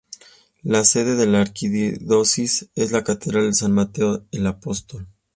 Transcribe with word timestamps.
La 0.63 0.83
sede 0.83 1.15
de 1.15 1.27
la 1.27 1.41
Arquidiócesis 1.41 2.71
es 2.73 2.91
la 2.91 3.03
Catedral 3.03 3.45
de 3.51 3.53
San 3.53 3.71
Mateo 3.71 4.25
el 4.31 4.47
Apóstol. 4.47 5.05